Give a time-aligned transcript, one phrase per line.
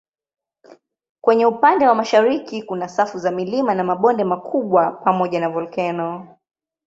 [1.21, 6.37] Kwenye upande wa mashariki kuna safu za milima na mabonde makubwa pamoja na volkeno.